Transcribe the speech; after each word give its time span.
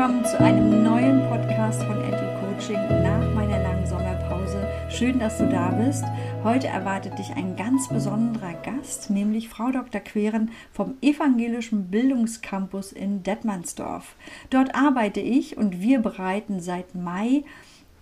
willkommen 0.00 0.24
zu 0.24 0.40
einem 0.40 0.82
neuen 0.82 1.28
Podcast 1.28 1.82
von 1.82 2.02
Edu 2.02 2.24
Coaching 2.40 3.02
nach 3.02 3.34
meiner 3.34 3.62
langen 3.62 3.86
Sommerpause. 3.86 4.66
Schön, 4.88 5.18
dass 5.18 5.36
du 5.36 5.46
da 5.46 5.68
bist. 5.72 6.04
Heute 6.42 6.68
erwartet 6.68 7.18
dich 7.18 7.30
ein 7.36 7.54
ganz 7.54 7.86
besonderer 7.86 8.54
Gast, 8.62 9.10
nämlich 9.10 9.50
Frau 9.50 9.70
Dr. 9.70 10.00
Queren 10.00 10.52
vom 10.72 10.94
Evangelischen 11.02 11.90
Bildungscampus 11.90 12.92
in 12.92 13.22
Detmansdorf. 13.22 14.16
Dort 14.48 14.74
arbeite 14.74 15.20
ich 15.20 15.58
und 15.58 15.82
wir 15.82 15.98
bereiten 15.98 16.60
seit 16.60 16.94
Mai 16.94 17.44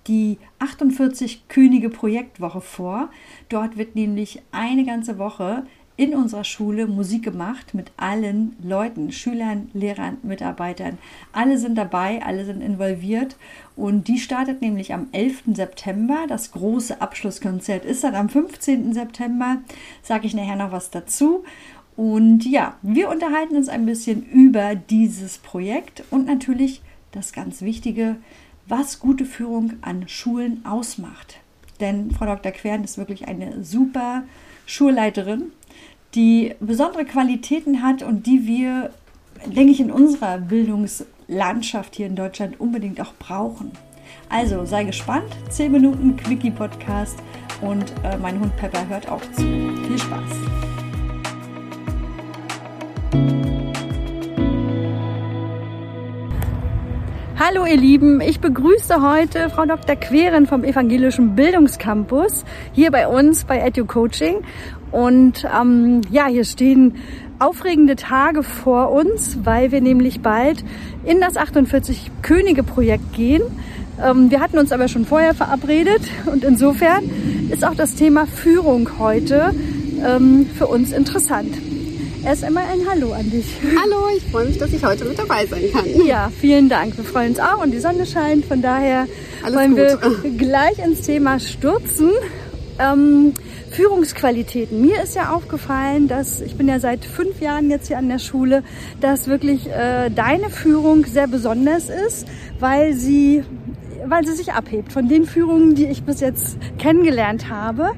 die 0.06 0.38
48 0.60 1.48
Könige 1.48 1.91
Projektwoche 1.91 2.60
vor. 2.60 3.10
Dort 3.48 3.77
wird 3.77 3.96
nämlich 3.96 4.41
eine 4.52 4.84
ganze 4.84 5.19
Woche 5.19 5.65
in 5.99 6.15
unserer 6.15 6.45
Schule 6.45 6.87
Musik 6.87 7.25
gemacht 7.25 7.75
mit 7.75 7.91
allen 7.97 8.56
Leuten, 8.62 9.11
Schülern, 9.11 9.69
Lehrern, 9.75 10.16
Mitarbeitern. 10.23 10.97
Alle 11.33 11.59
sind 11.59 11.77
dabei, 11.77 12.23
alle 12.25 12.45
sind 12.45 12.62
involviert 12.62 13.37
und 13.75 14.06
die 14.06 14.20
startet 14.20 14.62
nämlich 14.62 14.95
am 14.95 15.09
11. 15.11 15.42
September. 15.55 16.27
Das 16.29 16.53
große 16.53 17.03
Abschlusskonzert 17.03 17.84
ist 17.84 18.05
dann 18.05 18.15
am 18.15 18.29
15. 18.29 18.92
September. 18.92 19.59
Sage 20.01 20.29
ich 20.29 20.34
nachher 20.34 20.55
noch 20.55 20.70
was 20.70 20.91
dazu. 20.91 21.42
Und 21.97 22.47
ja, 22.47 22.77
wir 22.83 23.11
unterhalten 23.11 23.56
uns 23.56 23.69
ein 23.69 23.84
bisschen 23.84 24.25
über 24.25 24.77
dieses 24.77 25.39
Projekt 25.39 26.05
und 26.11 26.27
natürlich 26.27 26.80
das 27.11 27.33
ganz 27.33 27.61
Wichtige, 27.61 28.17
was 28.69 29.01
gute 29.01 29.25
Führung 29.25 29.73
an 29.80 30.06
Schulen 30.06 30.65
ausmacht. 30.65 31.41
Denn 31.80 32.12
Frau 32.12 32.27
Dr. 32.27 32.53
Quern 32.53 32.84
ist 32.84 32.98
wirklich 32.98 33.27
eine 33.27 33.65
super 33.65 34.23
Schulleiterin 34.65 35.51
die 36.15 36.55
besondere 36.61 37.05
Qualitäten 37.05 37.83
hat 37.83 38.03
und 38.03 38.27
die 38.27 38.47
wir, 38.47 38.91
denke 39.47 39.73
ich, 39.73 39.81
in 39.81 39.91
unserer 39.91 40.39
Bildungslandschaft 40.39 41.97
hier 41.97 42.06
in 42.06 42.17
Deutschland 42.17 42.61
unbedingt 42.61 43.00
auch 43.00 43.15
brauchen. 43.19 43.73
Also 44.28 44.65
sei 44.65 44.84
gespannt, 44.84 45.31
10 45.50 45.73
Minuten 45.73 46.17
Quickie-Podcast 46.17 47.19
und 47.61 47.92
äh, 48.05 48.17
mein 48.19 48.41
Hund 48.41 48.56
Pepper 48.56 48.87
hört 48.89 49.09
auch 49.09 49.23
zu. 49.33 49.42
Viel 49.42 49.98
Spaß! 49.98 50.58
Hallo 57.41 57.64
ihr 57.67 57.77
Lieben, 57.77 58.20
ich 58.20 58.41
begrüße 58.41 59.00
heute 59.00 59.48
Frau 59.48 59.64
Dr. 59.64 59.94
Queren 59.94 60.48
vom 60.48 60.64
Evangelischen 60.64 61.36
Bildungscampus 61.36 62.44
hier 62.72 62.91
bei 62.91 63.06
uns 63.06 63.44
bei 63.44 63.64
Edu 63.64 63.84
Coaching 63.84 64.39
und 64.91 65.44
ähm, 65.44 66.00
ja, 66.11 66.27
hier 66.27 66.42
stehen 66.44 66.97
aufregende 67.39 67.94
Tage 67.94 68.42
vor 68.42 68.91
uns, 68.91 69.39
weil 69.44 69.70
wir 69.70 69.81
nämlich 69.81 70.20
bald 70.20 70.64
in 71.05 71.20
das 71.20 71.36
48 71.36 72.11
Könige 72.22 72.64
Projekt 72.64 73.12
gehen. 73.12 73.42
Ähm, 74.05 74.33
wir 74.33 74.41
hatten 74.41 74.59
uns 74.59 74.72
aber 74.72 74.89
schon 74.89 75.05
vorher 75.05 75.33
verabredet 75.33 76.03
und 76.27 76.42
insofern 76.42 77.05
ist 77.50 77.64
auch 77.64 77.77
das 77.77 77.94
Thema 77.94 78.27
Führung 78.27 78.98
heute 78.98 79.55
ähm, 80.05 80.44
für 80.59 80.66
uns 80.66 80.91
interessant. 80.91 81.55
Erst 82.24 82.44
einmal 82.44 82.64
ein 82.64 82.80
Hallo 82.88 83.12
an 83.12 83.30
dich. 83.30 83.47
Hallo, 83.83 84.08
ich 84.16 84.24
freue 84.30 84.47
mich, 84.47 84.58
dass 84.58 84.72
ich 84.72 84.84
heute 84.84 85.05
mit 85.05 85.19
dabei 85.19 85.47
sein 85.47 85.62
kann. 85.72 85.84
Ja, 86.06 86.30
vielen 86.41 86.69
Dank. 86.69 86.97
Wir 86.97 87.05
freuen 87.05 87.30
uns 87.30 87.41
auch 87.41 87.62
und 87.62 87.70
die 87.70 87.78
Sonne 87.78 88.06
scheint. 88.06 88.44
Von 88.44 88.60
daher 88.60 89.06
Alles 89.42 89.56
wollen 89.56 89.70
gut. 89.70 90.22
wir 90.22 90.30
gleich 90.38 90.78
ins 90.78 91.02
Thema 91.02 91.38
stürzen. 91.38 92.10
Ähm, 92.78 93.33
Führungsqualitäten. 93.70 94.80
Mir 94.80 95.02
ist 95.02 95.14
ja 95.14 95.33
aufgefallen, 95.34 96.08
dass 96.08 96.41
ich 96.41 96.56
bin 96.56 96.69
ja 96.69 96.80
seit 96.80 97.05
fünf 97.05 97.41
Jahren 97.41 97.70
jetzt 97.70 97.88
hier 97.88 97.98
an 97.98 98.08
der 98.08 98.19
Schule, 98.19 98.62
dass 99.00 99.28
wirklich 99.28 99.66
äh, 99.69 100.10
deine 100.10 100.48
Führung 100.50 101.05
sehr 101.05 101.27
besonders 101.27 101.88
ist, 101.88 102.27
weil 102.60 102.94
sie 102.94 103.44
weil 104.10 104.26
sie 104.26 104.34
sich 104.34 104.52
abhebt 104.52 104.92
von 104.92 105.08
den 105.08 105.24
Führungen, 105.24 105.74
die 105.74 105.86
ich 105.86 106.02
bis 106.02 106.20
jetzt 106.20 106.58
kennengelernt 106.78 107.48
habe. 107.50 107.92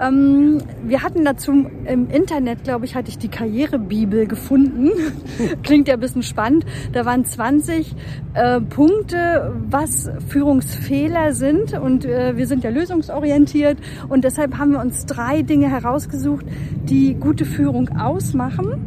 Ähm, 0.00 0.58
wir 0.84 1.02
hatten 1.02 1.24
dazu 1.24 1.52
im 1.84 2.10
Internet, 2.10 2.64
glaube 2.64 2.84
ich, 2.84 2.94
hatte 2.94 3.08
ich 3.08 3.18
die 3.18 3.28
Karrierebibel 3.28 4.26
gefunden. 4.26 4.90
Klingt 5.62 5.88
ja 5.88 5.94
ein 5.94 6.00
bisschen 6.00 6.22
spannend. 6.22 6.64
Da 6.92 7.04
waren 7.04 7.24
20 7.24 7.94
äh, 8.34 8.60
Punkte, 8.60 9.54
was 9.68 10.10
Führungsfehler 10.28 11.32
sind. 11.32 11.72
Und 11.74 12.04
äh, 12.04 12.36
wir 12.36 12.46
sind 12.46 12.64
ja 12.64 12.70
lösungsorientiert. 12.70 13.78
Und 14.08 14.24
deshalb 14.24 14.58
haben 14.58 14.72
wir 14.72 14.80
uns 14.80 15.06
drei 15.06 15.42
Dinge 15.42 15.68
herausgesucht, 15.68 16.46
die 16.84 17.14
gute 17.14 17.44
Führung 17.44 17.88
ausmachen. 17.98 18.86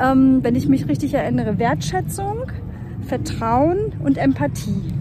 Ähm, 0.00 0.40
wenn 0.42 0.54
ich 0.54 0.68
mich 0.68 0.88
richtig 0.88 1.14
erinnere, 1.14 1.58
Wertschätzung, 1.58 2.50
Vertrauen 3.06 3.92
und 4.04 4.18
Empathie. 4.18 4.97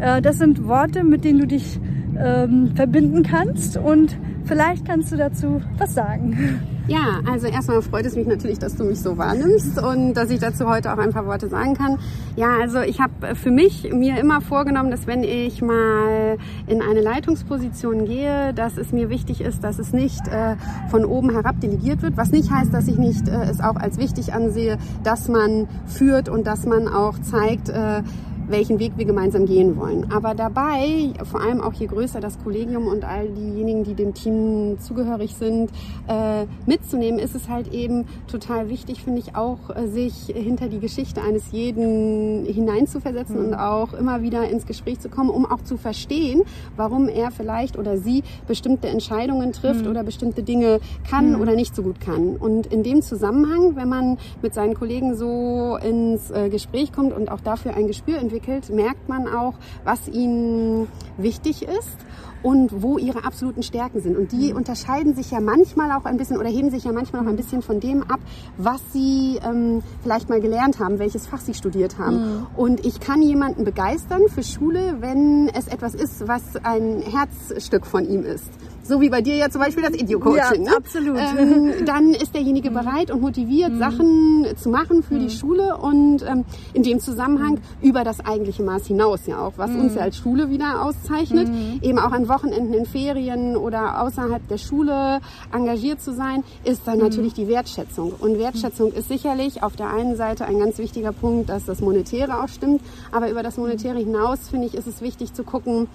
Äh, 0.00 0.22
das 0.22 0.38
sind 0.38 0.66
Worte, 0.66 1.04
mit 1.04 1.24
denen 1.24 1.40
du 1.40 1.46
dich 1.46 1.80
ähm, 2.18 2.72
verbinden 2.74 3.22
kannst 3.22 3.76
und 3.76 4.16
vielleicht 4.44 4.86
kannst 4.86 5.12
du 5.12 5.16
dazu 5.16 5.60
was 5.78 5.94
sagen. 5.94 6.60
Ja, 6.88 7.20
also 7.28 7.48
erstmal 7.48 7.82
freut 7.82 8.06
es 8.06 8.14
mich 8.14 8.28
natürlich, 8.28 8.60
dass 8.60 8.76
du 8.76 8.84
mich 8.84 9.00
so 9.00 9.18
wahrnimmst 9.18 9.82
und 9.82 10.14
dass 10.14 10.30
ich 10.30 10.38
dazu 10.38 10.68
heute 10.68 10.92
auch 10.92 10.98
ein 10.98 11.10
paar 11.10 11.26
Worte 11.26 11.48
sagen 11.48 11.74
kann. 11.74 11.98
Ja, 12.36 12.58
also 12.60 12.80
ich 12.80 13.00
habe 13.00 13.34
für 13.34 13.50
mich 13.50 13.92
mir 13.92 14.20
immer 14.20 14.40
vorgenommen, 14.40 14.92
dass 14.92 15.08
wenn 15.08 15.24
ich 15.24 15.62
mal 15.62 16.38
in 16.68 16.82
eine 16.82 17.00
Leitungsposition 17.00 18.04
gehe, 18.04 18.54
dass 18.54 18.76
es 18.76 18.92
mir 18.92 19.10
wichtig 19.10 19.40
ist, 19.40 19.64
dass 19.64 19.80
es 19.80 19.92
nicht 19.92 20.28
äh, 20.28 20.54
von 20.88 21.04
oben 21.04 21.30
herab 21.30 21.60
delegiert 21.60 22.02
wird, 22.02 22.16
was 22.16 22.30
nicht 22.30 22.52
heißt, 22.52 22.72
dass 22.72 22.86
ich 22.86 22.98
nicht 22.98 23.28
äh, 23.28 23.50
es 23.50 23.60
auch 23.60 23.76
als 23.76 23.98
wichtig 23.98 24.32
ansehe, 24.32 24.78
dass 25.02 25.26
man 25.26 25.66
führt 25.86 26.28
und 26.28 26.46
dass 26.46 26.66
man 26.66 26.86
auch 26.86 27.18
zeigt, 27.18 27.68
äh, 27.68 28.02
welchen 28.48 28.78
Weg 28.78 28.92
wir 28.96 29.04
gemeinsam 29.04 29.46
gehen 29.46 29.76
wollen. 29.76 30.10
Aber 30.10 30.34
dabei, 30.34 31.12
vor 31.24 31.40
allem 31.40 31.60
auch 31.60 31.72
je 31.72 31.86
größer 31.86 32.20
das 32.20 32.38
Kollegium 32.42 32.86
und 32.86 33.04
all 33.04 33.28
diejenigen, 33.28 33.84
die 33.84 33.94
dem 33.94 34.14
Team 34.14 34.78
zugehörig 34.78 35.34
sind, 35.34 35.70
äh, 36.08 36.46
mitzunehmen, 36.66 37.18
ist 37.18 37.34
es 37.34 37.48
halt 37.48 37.72
eben 37.72 38.06
total 38.28 38.68
wichtig, 38.68 39.02
finde 39.02 39.20
ich 39.20 39.36
auch, 39.36 39.58
äh, 39.74 39.88
sich 39.88 40.26
hinter 40.26 40.68
die 40.68 40.80
Geschichte 40.80 41.22
eines 41.22 41.52
jeden 41.52 42.44
hineinzuversetzen 42.46 43.38
mhm. 43.38 43.46
und 43.46 43.54
auch 43.54 43.92
immer 43.94 44.22
wieder 44.22 44.48
ins 44.48 44.66
Gespräch 44.66 45.00
zu 45.00 45.08
kommen, 45.08 45.30
um 45.30 45.46
auch 45.46 45.62
zu 45.62 45.76
verstehen, 45.76 46.42
warum 46.76 47.08
er 47.08 47.30
vielleicht 47.30 47.78
oder 47.78 47.98
sie 47.98 48.22
bestimmte 48.46 48.88
Entscheidungen 48.88 49.52
trifft 49.52 49.84
mhm. 49.84 49.90
oder 49.90 50.02
bestimmte 50.04 50.42
Dinge 50.42 50.80
kann 51.08 51.32
mhm. 51.32 51.40
oder 51.40 51.54
nicht 51.54 51.74
so 51.74 51.82
gut 51.82 52.00
kann. 52.00 52.36
Und 52.36 52.66
in 52.66 52.82
dem 52.82 53.02
Zusammenhang, 53.02 53.76
wenn 53.76 53.88
man 53.88 54.18
mit 54.42 54.54
seinen 54.54 54.74
Kollegen 54.74 55.14
so 55.16 55.78
ins 55.82 56.30
äh, 56.30 56.48
Gespräch 56.48 56.92
kommt 56.92 57.12
und 57.12 57.30
auch 57.30 57.40
dafür 57.40 57.74
ein 57.74 57.86
Gespür 57.86 58.18
entwickelt, 58.18 58.35
entwickelt, 58.36 58.70
merkt 58.70 59.08
man 59.08 59.28
auch, 59.28 59.54
was 59.84 60.08
ihnen 60.08 60.88
wichtig 61.16 61.62
ist 61.62 61.96
und 62.46 62.80
wo 62.80 62.96
ihre 62.96 63.24
absoluten 63.24 63.64
Stärken 63.64 64.00
sind. 64.00 64.16
Und 64.16 64.30
die 64.30 64.52
mhm. 64.52 64.58
unterscheiden 64.58 65.16
sich 65.16 65.32
ja 65.32 65.40
manchmal 65.40 65.90
auch 65.90 66.04
ein 66.04 66.16
bisschen 66.16 66.38
oder 66.38 66.48
heben 66.48 66.70
sich 66.70 66.84
ja 66.84 66.92
manchmal 66.92 67.24
auch 67.24 67.28
ein 67.28 67.34
bisschen 67.34 67.60
von 67.60 67.80
dem 67.80 68.04
ab, 68.04 68.20
was 68.56 68.80
sie 68.92 69.40
ähm, 69.44 69.82
vielleicht 70.04 70.28
mal 70.28 70.40
gelernt 70.40 70.78
haben, 70.78 71.00
welches 71.00 71.26
Fach 71.26 71.40
sie 71.40 71.54
studiert 71.54 71.98
haben. 71.98 72.16
Mhm. 72.16 72.46
Und 72.56 72.86
ich 72.86 73.00
kann 73.00 73.20
jemanden 73.20 73.64
begeistern 73.64 74.28
für 74.32 74.44
Schule, 74.44 74.98
wenn 75.00 75.48
es 75.48 75.66
etwas 75.66 75.96
ist, 75.96 76.28
was 76.28 76.54
ein 76.62 77.02
Herzstück 77.02 77.84
von 77.84 78.08
ihm 78.08 78.22
ist 78.22 78.48
so 78.86 79.00
wie 79.00 79.10
bei 79.10 79.20
dir 79.20 79.34
ja 79.34 79.50
zum 79.50 79.60
Beispiel 79.60 79.82
das 79.82 79.94
Idio-Coaching. 79.94 80.64
Ja, 80.64 80.70
ne? 80.70 80.76
absolut. 80.76 81.18
Ähm, 81.18 81.72
dann 81.86 82.10
ist 82.10 82.34
derjenige 82.34 82.70
mhm. 82.70 82.74
bereit 82.74 83.10
und 83.10 83.20
motiviert, 83.20 83.72
mhm. 83.72 83.78
Sachen 83.78 84.46
zu 84.56 84.68
machen 84.68 85.02
für 85.02 85.14
mhm. 85.14 85.28
die 85.28 85.30
Schule 85.30 85.76
und 85.76 86.22
ähm, 86.22 86.44
in 86.72 86.82
dem 86.82 87.00
Zusammenhang 87.00 87.54
mhm. 87.54 87.88
über 87.88 88.04
das 88.04 88.24
eigentliche 88.24 88.62
Maß 88.62 88.86
hinaus 88.86 89.26
ja 89.26 89.38
auch, 89.38 89.54
was 89.56 89.70
uns 89.70 89.94
ja 89.94 90.02
als 90.02 90.16
Schule 90.16 90.50
wieder 90.50 90.84
auszeichnet, 90.84 91.48
eben 91.82 91.98
auch 91.98 92.12
an 92.12 92.28
Wochenenden 92.36 92.74
in 92.74 92.84
Ferien 92.84 93.56
oder 93.56 94.02
außerhalb 94.02 94.46
der 94.46 94.58
Schule 94.58 95.20
engagiert 95.54 96.02
zu 96.02 96.12
sein, 96.12 96.44
ist 96.64 96.86
dann 96.86 96.98
natürlich 96.98 97.32
die 97.32 97.48
Wertschätzung. 97.48 98.12
Und 98.18 98.38
Wertschätzung 98.38 98.92
ist 98.92 99.08
sicherlich 99.08 99.62
auf 99.62 99.74
der 99.74 99.88
einen 99.88 100.16
Seite 100.16 100.44
ein 100.44 100.58
ganz 100.58 100.76
wichtiger 100.76 101.12
Punkt, 101.12 101.48
dass 101.48 101.64
das 101.64 101.80
Monetäre 101.80 102.42
auch 102.42 102.48
stimmt, 102.48 102.82
aber 103.10 103.30
über 103.30 103.42
das 103.42 103.56
Monetäre 103.56 103.98
hinaus 103.98 104.50
finde 104.50 104.66
ich, 104.66 104.74
ist 104.74 104.86
es 104.86 105.00
wichtig 105.00 105.32
zu 105.32 105.44
gucken, 105.44 105.88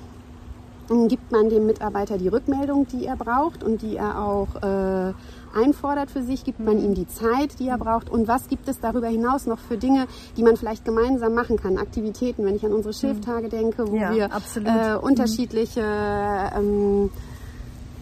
gibt 1.07 1.31
man 1.31 1.49
dem 1.49 1.65
Mitarbeiter 1.65 2.17
die 2.17 2.27
Rückmeldung, 2.27 2.87
die 2.87 3.05
er 3.05 3.15
braucht 3.15 3.63
und 3.63 3.81
die 3.81 3.97
er 3.97 4.21
auch 4.21 4.55
äh, 4.61 5.13
einfordert 5.55 6.11
für 6.11 6.23
sich, 6.23 6.43
gibt 6.43 6.59
man 6.59 6.79
ihm 6.79 6.93
die 6.93 7.07
Zeit, 7.07 7.59
die 7.59 7.67
er 7.67 7.77
braucht. 7.77 8.09
Und 8.09 8.27
was 8.27 8.47
gibt 8.47 8.67
es 8.67 8.79
darüber 8.79 9.07
hinaus 9.07 9.45
noch 9.45 9.59
für 9.59 9.77
Dinge, 9.77 10.07
die 10.37 10.43
man 10.43 10.57
vielleicht 10.57 10.85
gemeinsam 10.85 11.33
machen 11.33 11.57
kann, 11.57 11.77
Aktivitäten, 11.77 12.45
wenn 12.45 12.55
ich 12.55 12.65
an 12.65 12.73
unsere 12.73 12.93
Schilftage 12.93 13.49
denke, 13.49 13.89
wo 13.89 13.95
ja, 13.95 14.13
wir 14.13 14.29
äh, 14.65 14.95
unterschiedliche 14.95 15.81
ähm, 15.81 17.09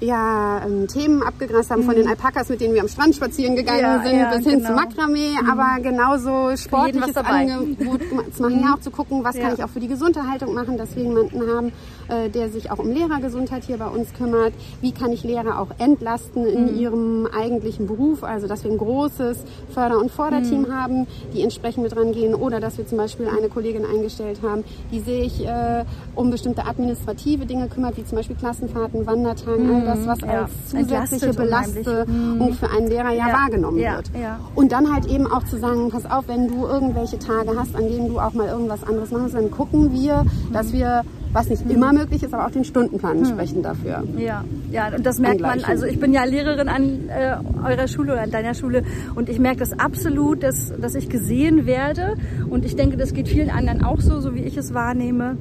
ja 0.01 0.61
ähm, 0.65 0.87
Themen 0.87 1.21
abgegrast 1.23 1.71
haben, 1.71 1.81
mhm. 1.81 1.85
von 1.85 1.95
den 1.95 2.07
Alpakas, 2.07 2.49
mit 2.49 2.61
denen 2.61 2.73
wir 2.73 2.81
am 2.81 2.87
Strand 2.87 3.15
spazieren 3.15 3.55
gegangen 3.55 3.81
ja, 3.81 4.01
sind, 4.03 4.19
ja, 4.19 4.29
bis 4.29 4.45
hin 4.45 4.59
genau. 4.59 4.69
zu 4.69 4.75
Makramee, 4.75 5.33
mhm. 5.41 5.49
aber 5.49 5.81
genauso 5.81 6.55
sportliches 6.55 7.15
Angebot 7.17 8.01
zu 8.33 8.41
machen, 8.41 8.55
mhm. 8.57 8.63
ja 8.63 8.75
auch 8.75 8.79
zu 8.79 8.91
gucken, 8.91 9.23
was 9.23 9.35
kann 9.35 9.53
ich 9.53 9.63
auch 9.63 9.69
für 9.69 9.79
die 9.79 9.87
Gesunderhaltung 9.87 10.53
machen, 10.53 10.77
dass 10.77 10.95
wir 10.95 11.03
jemanden 11.03 11.41
haben, 11.47 11.71
äh, 12.07 12.29
der 12.29 12.49
sich 12.49 12.71
auch 12.71 12.79
um 12.79 12.91
Lehrergesundheit 12.91 13.63
hier 13.63 13.77
bei 13.77 13.87
uns 13.87 14.13
kümmert. 14.13 14.53
Wie 14.81 14.91
kann 14.91 15.11
ich 15.11 15.23
Lehrer 15.23 15.59
auch 15.59 15.69
entlasten 15.79 16.45
in 16.45 16.73
mhm. 16.73 16.79
ihrem 16.79 17.27
eigentlichen 17.27 17.87
Beruf, 17.87 18.23
also 18.23 18.47
dass 18.47 18.63
wir 18.63 18.71
ein 18.71 18.77
großes 18.77 19.43
Förder- 19.73 19.99
und 19.99 20.11
Vorderteam 20.11 20.61
mhm. 20.61 20.73
haben, 20.73 21.07
die 21.33 21.41
entsprechend 21.41 21.83
mit 21.83 21.95
rangehen 21.95 22.35
oder 22.35 22.59
dass 22.59 22.77
wir 22.77 22.87
zum 22.87 22.97
Beispiel 22.97 23.27
eine 23.27 23.49
Kollegin 23.49 23.85
eingestellt 23.85 24.39
haben, 24.43 24.63
die 24.91 24.99
sich 24.99 25.45
äh, 25.45 25.83
um 26.15 26.29
bestimmte 26.31 26.65
administrative 26.65 27.45
Dinge 27.45 27.67
kümmert, 27.67 27.97
wie 27.97 28.05
zum 28.05 28.17
Beispiel 28.17 28.35
Klassenfahrten, 28.35 29.05
Wandertagen, 29.05 29.88
all 29.88 29.88
das, 29.89 30.07
was 30.07 30.21
ja. 30.21 30.41
als 30.41 30.51
zusätzliche 30.69 31.33
Belastung 31.33 32.39
mhm. 32.39 32.53
für 32.53 32.69
einen 32.69 32.87
Lehrer 32.87 33.11
ja, 33.11 33.27
ja. 33.27 33.33
wahrgenommen 33.33 33.77
wird. 33.77 34.11
Und 34.55 34.71
dann 34.71 34.93
halt 34.93 35.05
eben 35.05 35.31
auch 35.31 35.43
zu 35.43 35.57
sagen, 35.57 35.89
pass 35.89 36.05
auf, 36.09 36.27
wenn 36.27 36.47
du 36.47 36.65
irgendwelche 36.65 37.19
Tage 37.19 37.57
hast, 37.57 37.75
an 37.75 37.87
denen 37.87 38.09
du 38.09 38.19
auch 38.19 38.33
mal 38.33 38.47
irgendwas 38.47 38.83
anderes 38.83 39.11
machst, 39.11 39.35
dann 39.35 39.51
gucken 39.51 39.93
wir, 39.93 40.25
dass 40.53 40.71
wir 40.73 41.03
was 41.33 41.49
nicht 41.49 41.65
mhm. 41.65 41.71
immer 41.71 41.93
möglich 41.93 42.23
ist, 42.23 42.33
aber 42.33 42.45
auch 42.45 42.51
den 42.51 42.63
Stundenplan 42.63 43.13
hm. 43.13 43.19
entsprechend 43.19 43.65
dafür. 43.65 44.03
Ja, 44.17 44.43
ja, 44.71 44.95
und 44.95 45.05
das 45.05 45.19
merkt 45.19 45.41
man. 45.41 45.63
Also 45.63 45.85
ich 45.85 45.99
bin 45.99 46.13
ja 46.13 46.23
Lehrerin 46.23 46.69
an 46.69 47.09
äh, 47.09 47.35
eurer 47.63 47.87
Schule 47.87 48.13
oder 48.13 48.21
an 48.21 48.31
deiner 48.31 48.53
Schule 48.53 48.83
und 49.15 49.29
ich 49.29 49.39
merke 49.39 49.59
das 49.59 49.77
absolut, 49.77 50.43
dass, 50.43 50.73
dass 50.79 50.95
ich 50.95 51.09
gesehen 51.09 51.65
werde 51.65 52.15
und 52.49 52.65
ich 52.65 52.75
denke, 52.75 52.97
das 52.97 53.13
geht 53.13 53.27
vielen 53.27 53.49
anderen 53.49 53.83
auch 53.83 53.99
so, 53.99 54.19
so 54.19 54.33
wie 54.35 54.41
ich 54.41 54.57
es 54.57 54.73
wahrnehme. 54.73 55.37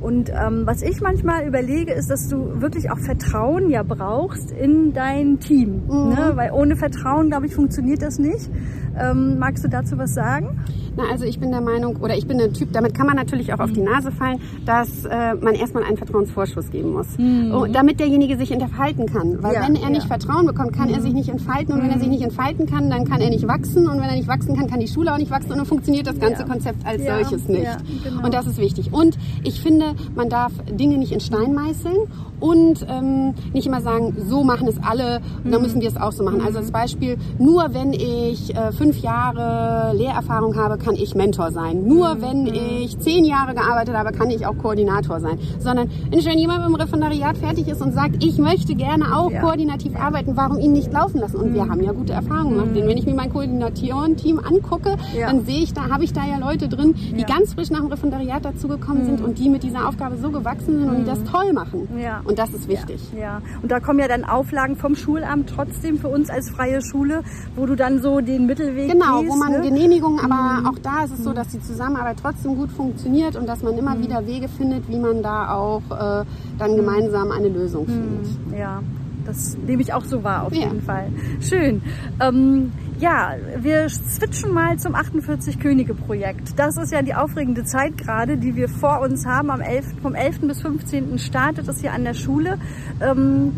Und 0.00 0.30
ähm, 0.30 0.62
was 0.66 0.82
ich 0.82 1.00
manchmal 1.00 1.46
überlege, 1.46 1.92
ist, 1.92 2.10
dass 2.10 2.28
du 2.28 2.60
wirklich 2.60 2.90
auch 2.90 2.98
Vertrauen 2.98 3.70
ja 3.70 3.84
brauchst 3.84 4.50
in 4.50 4.92
dein 4.92 5.38
Team. 5.38 5.82
Mhm. 5.86 6.08
Ne? 6.08 6.32
Weil 6.34 6.50
ohne 6.50 6.74
Vertrauen, 6.74 7.28
glaube 7.28 7.46
ich, 7.46 7.54
funktioniert 7.54 8.02
das 8.02 8.18
nicht. 8.18 8.50
Ähm, 8.98 9.38
magst 9.38 9.64
du 9.64 9.68
dazu 9.68 9.96
was 9.98 10.12
sagen? 10.12 10.60
Na, 10.96 11.04
also 11.10 11.24
ich 11.24 11.40
bin 11.40 11.50
der 11.50 11.60
Meinung, 11.60 11.96
oder 11.96 12.16
ich 12.16 12.26
bin 12.26 12.38
der 12.38 12.52
Typ, 12.52 12.72
damit 12.72 12.94
kann 12.94 13.06
man 13.06 13.16
natürlich 13.16 13.54
auch 13.54 13.60
auf 13.60 13.72
die 13.72 13.80
Nase 13.80 14.10
fallen, 14.10 14.40
dass 14.66 15.04
äh, 15.04 15.31
man 15.40 15.54
erstmal 15.54 15.84
einen 15.84 15.96
Vertrauensvorschuss 15.96 16.70
geben 16.70 16.92
muss, 16.92 17.18
mhm. 17.18 17.72
damit 17.72 18.00
derjenige 18.00 18.36
sich 18.36 18.50
entfalten 18.50 19.06
kann. 19.06 19.42
Weil 19.42 19.54
ja, 19.54 19.62
wenn 19.62 19.76
er 19.76 19.82
ja. 19.82 19.90
nicht 19.90 20.06
Vertrauen 20.06 20.46
bekommt, 20.46 20.72
kann 20.72 20.88
mhm. 20.88 20.94
er 20.94 21.00
sich 21.00 21.12
nicht 21.12 21.28
entfalten 21.28 21.74
und 21.74 21.80
mhm. 21.80 21.84
wenn 21.84 21.90
er 21.92 21.98
sich 21.98 22.08
nicht 22.08 22.22
entfalten 22.22 22.66
kann, 22.66 22.90
dann 22.90 23.04
kann 23.04 23.20
er 23.20 23.30
nicht 23.30 23.46
wachsen 23.46 23.88
und 23.88 23.96
wenn 23.96 24.08
er 24.08 24.16
nicht 24.16 24.28
wachsen 24.28 24.56
kann, 24.56 24.68
kann 24.68 24.80
die 24.80 24.88
Schule 24.88 25.12
auch 25.12 25.18
nicht 25.18 25.30
wachsen 25.30 25.52
und 25.52 25.58
dann 25.58 25.66
funktioniert 25.66 26.06
das 26.06 26.18
ganze 26.18 26.42
ja. 26.42 26.48
Konzept 26.48 26.86
als 26.86 27.02
solches 27.04 27.48
nicht. 27.48 27.68
Genau. 28.04 28.24
Und 28.24 28.34
das 28.34 28.46
ist 28.46 28.58
wichtig. 28.58 28.92
Und 28.92 29.18
ich 29.44 29.60
finde, 29.60 29.94
man 30.14 30.28
darf 30.28 30.52
Dinge 30.70 30.98
nicht 30.98 31.12
in 31.12 31.20
Stein 31.20 31.54
meißeln 31.54 31.96
und 32.42 32.84
ähm, 32.88 33.34
nicht 33.52 33.66
immer 33.66 33.80
sagen, 33.80 34.16
so 34.26 34.42
machen 34.42 34.66
es 34.66 34.76
alle, 34.82 35.20
dann 35.44 35.54
mhm. 35.54 35.62
müssen 35.62 35.80
wir 35.80 35.88
es 35.88 35.96
auch 35.96 36.10
so 36.12 36.24
machen. 36.24 36.40
Also 36.40 36.58
als 36.58 36.72
Beispiel, 36.72 37.16
nur 37.38 37.72
wenn 37.72 37.92
ich 37.92 38.54
äh, 38.54 38.72
fünf 38.72 38.98
Jahre 38.98 39.96
Lehrerfahrung 39.96 40.56
habe, 40.56 40.76
kann 40.76 40.96
ich 40.96 41.14
Mentor 41.14 41.52
sein. 41.52 41.86
Nur 41.86 42.16
mhm. 42.16 42.22
wenn 42.22 42.46
ich 42.46 42.98
zehn 42.98 43.24
Jahre 43.24 43.54
gearbeitet 43.54 43.94
habe, 43.96 44.10
kann 44.10 44.30
ich 44.30 44.44
auch 44.44 44.58
Koordinator 44.58 45.20
sein. 45.20 45.21
Sondern 45.58 45.90
wenn 46.10 46.38
jemand 46.38 46.66
im 46.66 46.74
Referendariat 46.74 47.36
fertig 47.36 47.68
ist 47.68 47.82
und 47.82 47.92
sagt, 47.92 48.24
ich 48.24 48.38
möchte 48.38 48.74
gerne 48.74 49.16
auch 49.16 49.30
ja. 49.30 49.40
koordinativ 49.40 49.94
arbeiten, 49.96 50.36
warum 50.36 50.58
ihn 50.58 50.72
nicht 50.72 50.92
laufen 50.92 51.18
lassen? 51.20 51.36
Und 51.36 51.50
mhm. 51.50 51.54
wir 51.54 51.68
haben 51.68 51.82
ja 51.82 51.92
gute 51.92 52.12
Erfahrungen 52.12 52.56
gemacht. 52.56 52.76
Denn 52.76 52.88
wenn 52.88 52.96
ich 52.96 53.06
mir 53.06 53.14
mein 53.14 53.32
Koordinatorenteam 53.32 54.38
angucke, 54.38 54.96
ja. 55.16 55.26
dann 55.26 55.44
sehe 55.44 55.62
ich, 55.62 55.74
da 55.74 55.90
habe 55.90 56.04
ich 56.04 56.12
da 56.12 56.24
ja 56.24 56.38
Leute 56.38 56.68
drin, 56.68 56.94
die 56.94 57.20
ja. 57.20 57.26
ganz 57.26 57.54
frisch 57.54 57.70
nach 57.70 57.80
dem 57.80 57.88
Referendariat 57.88 58.44
dazugekommen 58.44 59.04
sind 59.04 59.20
mhm. 59.20 59.26
und 59.26 59.38
die 59.38 59.48
mit 59.48 59.62
dieser 59.62 59.88
Aufgabe 59.88 60.16
so 60.16 60.30
gewachsen 60.30 60.78
sind 60.78 60.88
und 60.88 60.98
die 60.98 61.04
das 61.04 61.20
mhm. 61.20 61.24
toll 61.26 61.52
machen. 61.52 61.88
Und 62.24 62.38
das 62.38 62.50
ist 62.54 62.68
wichtig. 62.68 63.00
Ja. 63.18 63.42
Und 63.62 63.70
da 63.70 63.80
kommen 63.80 63.98
ja 63.98 64.08
dann 64.08 64.24
Auflagen 64.24 64.76
vom 64.76 64.94
Schulamt 64.96 65.48
trotzdem 65.48 65.98
für 65.98 66.08
uns 66.08 66.30
als 66.30 66.50
freie 66.50 66.80
Schule, 66.82 67.22
wo 67.56 67.66
du 67.66 67.74
dann 67.76 68.00
so 68.00 68.20
den 68.20 68.46
Mittelweg 68.46 68.90
Genau, 68.90 69.20
gehst, 69.20 69.32
wo 69.32 69.36
man 69.36 69.52
ne? 69.52 69.60
Genehmigungen, 69.60 70.20
aber 70.20 70.60
mhm. 70.60 70.66
auch 70.66 70.78
da 70.82 71.04
ist 71.04 71.12
es 71.12 71.24
so, 71.24 71.32
dass 71.32 71.48
die 71.48 71.60
Zusammenarbeit 71.60 72.16
trotzdem 72.20 72.56
gut 72.56 72.70
funktioniert 72.70 73.36
und 73.36 73.48
dass 73.48 73.62
man 73.62 73.76
immer 73.76 73.94
mhm. 73.94 74.02
wieder 74.02 74.26
Wege 74.26 74.48
findet, 74.48 74.88
wie 74.88 74.98
man 74.98 75.11
da 75.20 75.52
auch 75.52 75.82
äh, 75.90 76.24
dann 76.58 76.76
gemeinsam 76.76 77.32
eine 77.32 77.48
Lösung 77.48 77.86
findet. 77.86 78.28
Ja, 78.56 78.82
das 79.24 79.56
nehme 79.58 79.82
ich 79.82 79.92
auch 79.92 80.04
so 80.04 80.22
wahr 80.22 80.44
auf 80.44 80.54
ja. 80.54 80.68
jeden 80.68 80.82
Fall. 80.82 81.08
Schön. 81.40 81.82
Ähm, 82.20 82.72
ja, 82.98 83.34
wir 83.58 83.88
switchen 83.88 84.52
mal 84.52 84.78
zum 84.78 84.94
48 84.94 85.58
Könige 85.58 85.92
Projekt. 85.92 86.56
Das 86.56 86.76
ist 86.76 86.92
ja 86.92 87.02
die 87.02 87.14
aufregende 87.14 87.64
Zeit 87.64 87.98
gerade, 87.98 88.36
die 88.36 88.54
wir 88.54 88.68
vor 88.68 89.00
uns 89.00 89.26
haben. 89.26 89.50
Am 89.50 89.60
11, 89.60 89.86
vom 90.02 90.14
11. 90.14 90.42
bis 90.42 90.62
15. 90.62 91.18
startet 91.18 91.66
es 91.68 91.80
hier 91.80 91.92
an 91.92 92.04
der 92.04 92.14
Schule. 92.14 92.58
Ähm, 93.00 93.52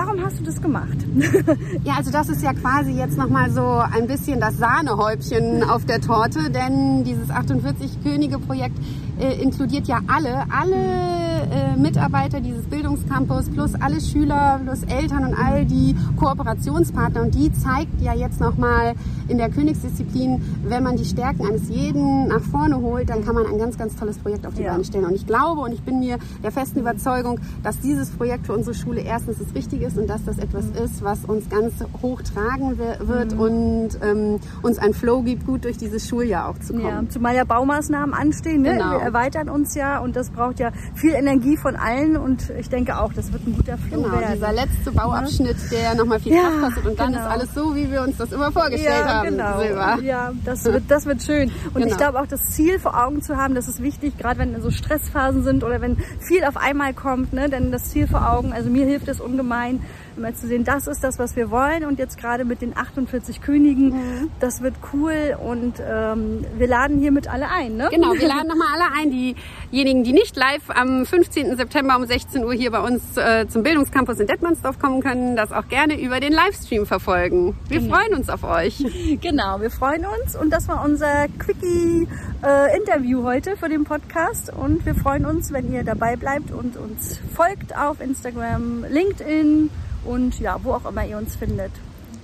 Warum 0.00 0.24
hast 0.24 0.38
du 0.38 0.44
das 0.44 0.62
gemacht? 0.62 0.96
ja, 1.84 1.94
also 1.96 2.12
das 2.12 2.28
ist 2.28 2.40
ja 2.40 2.52
quasi 2.52 2.92
jetzt 2.92 3.18
nochmal 3.18 3.50
so 3.50 3.66
ein 3.66 4.06
bisschen 4.06 4.38
das 4.38 4.56
Sahnehäubchen 4.56 5.64
auf 5.64 5.86
der 5.86 6.00
Torte, 6.00 6.50
denn 6.50 7.02
dieses 7.02 7.30
48 7.30 8.04
Könige 8.04 8.38
Projekt 8.38 8.78
äh, 9.18 9.42
inkludiert 9.42 9.88
ja 9.88 9.98
alle, 10.06 10.44
alle 10.52 11.27
äh, 11.38 11.76
Mitarbeiter 11.76 12.40
dieses 12.40 12.66
Bildungscampus 12.66 13.50
plus 13.50 13.74
alle 13.74 14.00
Schüler 14.00 14.60
plus 14.62 14.82
Eltern 14.84 15.24
und 15.24 15.34
all 15.34 15.64
die 15.64 15.96
Kooperationspartner 16.16 17.22
und 17.22 17.34
die 17.34 17.52
zeigt 17.52 18.00
ja 18.00 18.14
jetzt 18.14 18.40
nochmal 18.40 18.94
in 19.28 19.38
der 19.38 19.50
Königsdisziplin, 19.50 20.42
wenn 20.64 20.82
man 20.82 20.96
die 20.96 21.04
Stärken 21.04 21.46
eines 21.46 21.68
jeden 21.68 22.28
nach 22.28 22.40
vorne 22.40 22.80
holt, 22.80 23.08
dann 23.10 23.24
kann 23.24 23.34
man 23.34 23.46
ein 23.46 23.58
ganz, 23.58 23.78
ganz 23.78 23.96
tolles 23.96 24.18
Projekt 24.18 24.46
auf 24.46 24.54
die 24.54 24.62
ja. 24.62 24.72
Beine 24.72 24.84
stellen. 24.84 25.04
Und 25.04 25.14
ich 25.14 25.26
glaube 25.26 25.60
und 25.60 25.72
ich 25.72 25.82
bin 25.82 26.00
mir 26.00 26.18
der 26.42 26.50
festen 26.50 26.80
Überzeugung, 26.80 27.40
dass 27.62 27.78
dieses 27.80 28.10
Projekt 28.10 28.46
für 28.46 28.54
unsere 28.54 28.74
Schule 28.74 29.00
erstens 29.00 29.38
das 29.38 29.54
Richtige 29.54 29.86
ist 29.86 29.98
und 29.98 30.08
dass 30.08 30.24
das 30.24 30.38
etwas 30.38 30.66
mhm. 30.66 30.84
ist, 30.84 31.02
was 31.02 31.24
uns 31.24 31.48
ganz 31.48 31.74
hoch 32.02 32.22
tragen 32.22 32.78
wird 32.78 33.34
mhm. 33.34 33.40
und 33.40 33.88
ähm, 34.02 34.40
uns 34.62 34.78
ein 34.78 34.94
Flow 34.94 35.22
gibt, 35.22 35.46
gut 35.46 35.64
durch 35.64 35.76
dieses 35.76 36.08
Schuljahr 36.08 36.48
auch 36.48 36.58
zu 36.58 36.72
kommen. 36.72 36.86
Ja, 36.86 37.08
zumal 37.08 37.34
ja 37.34 37.44
Baumaßnahmen 37.44 38.14
anstehen. 38.14 38.62
Ne? 38.62 38.72
Genau 38.72 38.98
erweitern 38.98 39.48
uns 39.48 39.74
ja 39.74 39.98
und 39.98 40.16
das 40.16 40.30
braucht 40.30 40.58
ja 40.58 40.70
viel 40.94 41.12
Energie 41.12 41.27
von 41.60 41.76
allen 41.76 42.16
und 42.16 42.50
ich 42.58 42.68
denke 42.68 42.98
auch, 42.98 43.12
das 43.12 43.32
wird 43.32 43.46
ein 43.46 43.54
guter 43.54 43.76
Flow 43.76 44.02
genau, 44.02 44.20
werden. 44.20 44.34
dieser 44.34 44.52
letzte 44.52 44.92
Bauabschnitt, 44.92 45.56
der 45.70 45.94
nochmal 45.94 46.20
viel 46.20 46.32
Kraft 46.32 46.60
kostet 46.60 46.86
und 46.86 46.98
dann 46.98 47.12
genau. 47.12 47.24
ist 47.24 47.30
alles 47.30 47.54
so, 47.54 47.76
wie 47.76 47.90
wir 47.90 48.02
uns 48.02 48.16
das 48.16 48.32
immer 48.32 48.50
vorgestellt 48.50 49.04
ja, 49.04 49.14
haben. 49.14 49.28
Genau. 49.28 49.58
Silber. 49.58 49.98
Ja, 50.02 50.32
das 50.44 50.64
wird, 50.64 50.84
das 50.88 51.06
wird 51.06 51.22
schön. 51.22 51.50
Und 51.74 51.74
genau. 51.74 51.86
ich 51.86 51.96
glaube 51.96 52.20
auch, 52.20 52.26
das 52.26 52.50
Ziel 52.50 52.78
vor 52.78 53.02
Augen 53.02 53.22
zu 53.22 53.36
haben, 53.36 53.54
das 53.54 53.68
ist 53.68 53.82
wichtig, 53.82 54.16
gerade 54.18 54.38
wenn 54.38 54.60
so 54.62 54.70
Stressphasen 54.70 55.42
sind 55.42 55.64
oder 55.64 55.80
wenn 55.80 55.96
viel 56.20 56.44
auf 56.44 56.56
einmal 56.56 56.94
kommt, 56.94 57.32
ne, 57.32 57.48
denn 57.48 57.72
das 57.72 57.84
Ziel 57.90 58.06
vor 58.06 58.30
Augen, 58.30 58.52
also 58.52 58.70
mir 58.70 58.86
hilft 58.86 59.08
es 59.08 59.20
ungemein, 59.20 59.80
immer 60.18 60.34
zu 60.34 60.46
sehen, 60.46 60.64
das 60.64 60.86
ist 60.86 61.02
das, 61.02 61.18
was 61.18 61.36
wir 61.36 61.50
wollen. 61.50 61.84
Und 61.84 61.98
jetzt 61.98 62.18
gerade 62.18 62.44
mit 62.44 62.60
den 62.60 62.76
48 62.76 63.40
Königen, 63.40 63.90
mhm. 63.90 64.30
das 64.40 64.60
wird 64.62 64.74
cool. 64.92 65.36
Und 65.42 65.74
ähm, 65.80 66.44
wir 66.56 66.66
laden 66.66 66.98
hiermit 66.98 67.28
alle 67.28 67.48
ein. 67.48 67.76
Ne? 67.76 67.88
Genau, 67.90 68.12
wir 68.12 68.28
laden 68.28 68.48
nochmal 68.48 68.68
alle 68.74 69.00
ein. 69.00 69.10
Diejenigen, 69.10 70.04
die 70.04 70.12
nicht 70.12 70.36
live 70.36 70.68
am 70.68 71.06
15. 71.06 71.56
September 71.56 71.96
um 71.96 72.06
16 72.06 72.44
Uhr 72.44 72.52
hier 72.52 72.70
bei 72.70 72.80
uns 72.80 73.16
äh, 73.16 73.46
zum 73.48 73.62
Bildungscampus 73.62 74.20
in 74.20 74.26
Detmandsdorf 74.26 74.78
kommen 74.78 75.00
können, 75.00 75.36
das 75.36 75.52
auch 75.52 75.68
gerne 75.68 76.00
über 76.00 76.20
den 76.20 76.32
Livestream 76.32 76.86
verfolgen. 76.86 77.56
Wir 77.68 77.80
genau. 77.80 77.96
freuen 77.96 78.14
uns 78.14 78.28
auf 78.28 78.44
euch. 78.44 78.84
Genau, 79.20 79.60
wir 79.60 79.70
freuen 79.70 80.04
uns. 80.06 80.36
Und 80.36 80.50
das 80.50 80.68
war 80.68 80.84
unser 80.84 81.26
Quickie-Interview 81.38 83.20
äh, 83.20 83.24
heute 83.24 83.56
für 83.56 83.68
den 83.68 83.84
Podcast. 83.84 84.52
Und 84.52 84.84
wir 84.86 84.94
freuen 84.94 85.24
uns, 85.24 85.52
wenn 85.52 85.72
ihr 85.72 85.82
dabei 85.82 86.16
bleibt 86.16 86.50
und 86.50 86.76
uns 86.76 87.18
folgt 87.34 87.76
auf 87.76 88.00
Instagram, 88.00 88.84
LinkedIn 88.88 89.70
und 90.04 90.38
ja, 90.40 90.58
wo 90.62 90.72
auch 90.72 90.84
immer 90.84 91.04
ihr 91.04 91.18
uns 91.18 91.36
findet. 91.36 91.72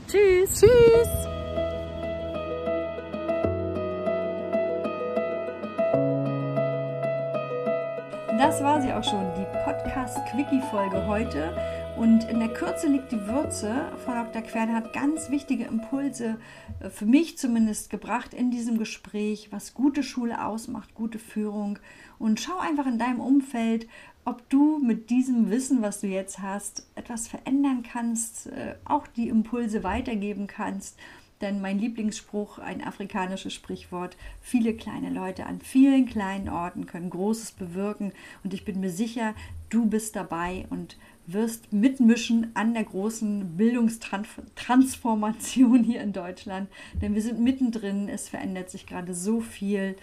Tschüss. 0.09 0.61
Tschüss. 0.61 1.09
Das 8.39 8.63
war 8.63 8.81
sie 8.83 8.93
auch 8.93 9.03
schon, 9.03 9.25
die 9.37 9.47
Podcast-Quickie-Folge 9.65 11.07
heute. 11.07 11.53
Und 11.97 12.25
in 12.25 12.41
der 12.41 12.53
Kürze 12.53 12.89
liegt 12.89 13.13
die 13.13 13.27
Würze. 13.29 13.93
Frau 14.05 14.15
Dr. 14.15 14.43
Quern 14.43 14.75
hat 14.75 14.93
ganz 14.93 15.31
wichtige 15.31 15.65
Impulse 15.65 16.39
äh, 16.81 16.91
für 16.91 17.07
mich 17.07 17.39
zumindest 17.39 17.89
gebracht 17.89 18.35
in 18.35 18.51
diesem 18.51 18.79
Gespräch, 18.79 19.49
was 19.53 19.75
gute 19.75 20.03
Schule 20.03 20.45
ausmacht, 20.45 20.95
gute 20.95 21.21
Führung. 21.21 21.79
Und 22.19 22.41
schau 22.41 22.59
einfach 22.59 22.87
in 22.87 22.99
deinem 22.99 23.21
Umfeld, 23.21 23.87
ob 24.25 24.49
du 24.51 24.79
mit 24.79 25.09
diesem 25.11 25.51
Wissen, 25.51 25.83
was 25.83 26.01
du 26.01 26.09
jetzt 26.09 26.41
hast, 26.41 26.85
etwas 26.97 27.29
verändern 27.29 27.85
kannst, 27.85 28.49
äh, 28.49 28.75
auch 28.85 29.07
die 29.07 29.29
Impulse 29.29 29.85
weitergeben 29.85 30.49
kannst. 30.49 30.99
Denn 31.41 31.61
mein 31.61 31.79
Lieblingsspruch, 31.79 32.59
ein 32.59 32.83
afrikanisches 32.83 33.53
Sprichwort, 33.53 34.17
viele 34.41 34.75
kleine 34.75 35.11
Leute 35.11 35.47
an 35.47 35.61
vielen 35.61 36.07
kleinen 36.07 36.49
Orten 36.49 36.87
können 36.87 37.11
Großes 37.11 37.53
bewirken. 37.53 38.13
Und 38.43 38.55
ich 38.55 38.65
bin 38.65 38.81
mir 38.81 38.91
sicher, 38.91 39.35
du 39.69 39.87
bist 39.87 40.17
dabei 40.17 40.67
und 40.71 40.97
wirst 41.27 41.73
mitmischen 41.73 42.55
an 42.55 42.75
der 42.75 42.85
großen 42.85 43.57
Bildungstransformation 43.57 45.83
hier 45.83 46.03
in 46.03 46.13
Deutschland. 46.13 46.69
Denn 47.01 47.15
wir 47.15 47.23
sind 47.23 47.41
mittendrin, 47.41 48.09
es 48.09 48.29
verändert 48.29 48.71
sich 48.71 48.87
gerade 48.87 49.15
so 49.15 49.41
viel. 49.41 49.97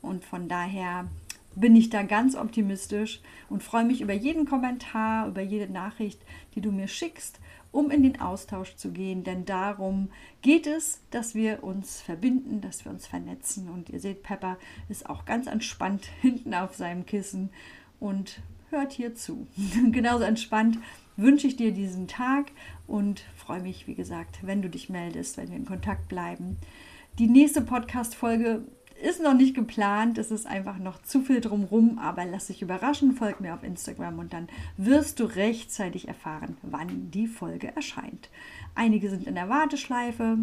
Und 0.00 0.24
von 0.24 0.48
daher 0.48 1.06
bin 1.54 1.76
ich 1.76 1.90
da 1.90 2.02
ganz 2.02 2.34
optimistisch 2.34 3.20
und 3.48 3.62
freue 3.62 3.84
mich 3.84 4.00
über 4.00 4.12
jeden 4.12 4.46
Kommentar, 4.46 5.28
über 5.28 5.42
jede 5.42 5.72
Nachricht, 5.72 6.20
die 6.54 6.60
du 6.60 6.72
mir 6.72 6.88
schickst, 6.88 7.40
um 7.70 7.90
in 7.90 8.02
den 8.02 8.20
Austausch 8.20 8.76
zu 8.76 8.92
gehen. 8.92 9.24
Denn 9.24 9.44
darum 9.44 10.10
geht 10.42 10.66
es, 10.66 11.00
dass 11.10 11.34
wir 11.34 11.62
uns 11.62 12.00
verbinden, 12.00 12.60
dass 12.60 12.84
wir 12.84 12.92
uns 12.92 13.06
vernetzen. 13.06 13.68
Und 13.68 13.90
ihr 13.90 14.00
seht, 14.00 14.22
Pepper 14.22 14.58
ist 14.88 15.08
auch 15.08 15.24
ganz 15.24 15.46
entspannt 15.46 16.06
hinten 16.20 16.54
auf 16.54 16.74
seinem 16.74 17.06
Kissen 17.06 17.50
und 18.00 18.40
hört 18.74 18.92
hier 18.92 19.14
zu. 19.14 19.46
Genauso 19.90 20.24
entspannt 20.24 20.78
wünsche 21.16 21.46
ich 21.46 21.56
dir 21.56 21.72
diesen 21.72 22.08
Tag 22.08 22.50
und 22.86 23.24
freue 23.36 23.60
mich, 23.60 23.86
wie 23.86 23.94
gesagt, 23.94 24.38
wenn 24.42 24.62
du 24.62 24.68
dich 24.68 24.88
meldest, 24.88 25.36
wenn 25.36 25.48
wir 25.48 25.56
in 25.56 25.64
Kontakt 25.64 26.08
bleiben. 26.08 26.58
Die 27.18 27.28
nächste 27.28 27.62
Podcast-Folge 27.62 28.64
ist 29.00 29.22
noch 29.22 29.34
nicht 29.34 29.54
geplant, 29.54 30.18
es 30.18 30.30
ist 30.30 30.46
einfach 30.46 30.78
noch 30.78 31.02
zu 31.02 31.20
viel 31.20 31.40
drumrum, 31.40 31.98
aber 31.98 32.24
lass 32.24 32.46
dich 32.46 32.62
überraschen, 32.62 33.12
folg 33.12 33.40
mir 33.40 33.54
auf 33.54 33.62
Instagram 33.62 34.18
und 34.18 34.32
dann 34.32 34.48
wirst 34.76 35.20
du 35.20 35.24
rechtzeitig 35.24 36.08
erfahren, 36.08 36.56
wann 36.62 37.10
die 37.10 37.26
Folge 37.26 37.74
erscheint. 37.74 38.30
Einige 38.74 39.10
sind 39.10 39.26
in 39.26 39.34
der 39.34 39.48
Warteschleife, 39.48 40.38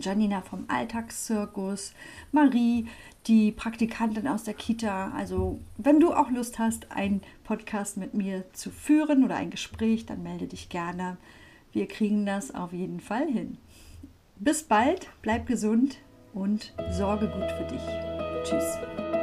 Janina 0.00 0.42
vom 0.42 0.64
Alltagszirkus, 0.68 1.92
Marie, 2.30 2.86
die 3.26 3.52
Praktikantin 3.52 4.26
aus 4.26 4.44
der 4.44 4.54
Kita. 4.54 5.12
Also, 5.12 5.60
wenn 5.76 6.00
du 6.00 6.12
auch 6.12 6.30
Lust 6.30 6.58
hast, 6.58 6.90
einen 6.90 7.22
Podcast 7.44 7.96
mit 7.96 8.14
mir 8.14 8.44
zu 8.52 8.70
führen 8.70 9.24
oder 9.24 9.36
ein 9.36 9.50
Gespräch, 9.50 10.06
dann 10.06 10.22
melde 10.22 10.46
dich 10.46 10.68
gerne. 10.68 11.16
Wir 11.72 11.86
kriegen 11.86 12.26
das 12.26 12.54
auf 12.54 12.72
jeden 12.72 13.00
Fall 13.00 13.26
hin. 13.28 13.58
Bis 14.36 14.62
bald, 14.62 15.08
bleib 15.22 15.46
gesund 15.46 15.98
und 16.34 16.74
sorge 16.90 17.28
gut 17.28 17.50
für 17.52 17.64
dich. 17.64 17.82
Tschüss. 18.44 19.21